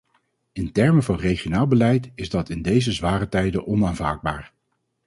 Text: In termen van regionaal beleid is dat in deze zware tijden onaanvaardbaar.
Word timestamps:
In 0.51 0.71
termen 0.71 1.03
van 1.03 1.15
regionaal 1.15 1.67
beleid 1.67 2.11
is 2.15 2.29
dat 2.29 2.49
in 2.49 2.61
deze 2.61 2.91
zware 2.91 3.29
tijden 3.29 3.67
onaanvaardbaar. 3.67 4.53